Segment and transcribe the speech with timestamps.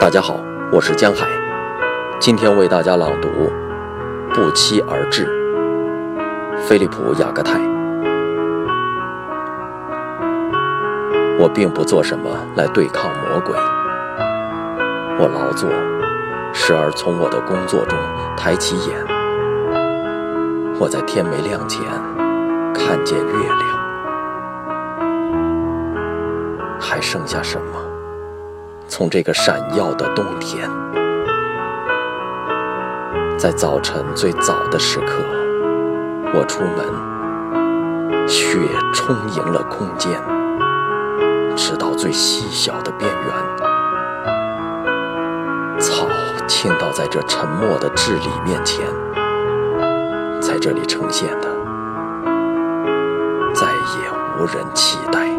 [0.00, 0.40] 大家好，
[0.72, 1.26] 我是江海，
[2.18, 3.28] 今天为大家朗读
[4.34, 5.26] 《不期而至》，
[6.66, 7.60] 菲利普·雅各泰。
[11.38, 13.56] 我并不做什么来对抗魔鬼，
[15.18, 15.70] 我劳作，
[16.52, 17.98] 时而从我的工作中
[18.36, 18.96] 抬起眼，
[20.78, 21.80] 我在天没亮前
[22.74, 23.78] 看见月亮，
[26.80, 27.91] 还剩下什么？
[28.94, 30.70] 从这个闪耀的冬天，
[33.38, 35.24] 在早晨最早的时刻，
[36.34, 38.58] 我出门，雪
[38.92, 40.12] 充盈了空间，
[41.56, 43.32] 直到最细小的边缘，
[45.80, 46.06] 草
[46.46, 48.84] 倾倒在这沉默的治理面前，
[50.38, 51.48] 在这里呈现的，
[53.54, 55.31] 再也无人期待。